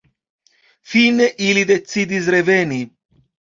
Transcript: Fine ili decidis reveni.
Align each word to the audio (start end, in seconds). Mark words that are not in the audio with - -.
Fine 0.93 1.27
ili 1.49 1.67
decidis 1.73 2.33
reveni. 2.39 2.83